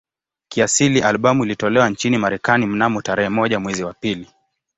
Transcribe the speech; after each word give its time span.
Kiasili 0.47 1.01
albamu 1.01 1.43
ilitolewa 1.45 1.89
nchini 1.89 2.17
Marekani 2.17 2.65
mnamo 2.65 3.01
tarehe 3.01 3.29
moja 3.29 3.59
mwezi 3.59 3.83
wa 3.83 3.93
pili 3.93 4.27